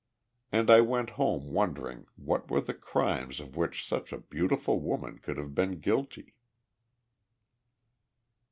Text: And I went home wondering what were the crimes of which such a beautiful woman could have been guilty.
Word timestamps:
And 0.51 0.71
I 0.71 0.81
went 0.81 1.11
home 1.11 1.51
wondering 1.53 2.07
what 2.15 2.49
were 2.49 2.59
the 2.59 2.73
crimes 2.73 3.39
of 3.39 3.55
which 3.55 3.85
such 3.87 4.11
a 4.11 4.17
beautiful 4.17 4.79
woman 4.79 5.19
could 5.19 5.37
have 5.37 5.53
been 5.53 5.79
guilty. 5.79 6.33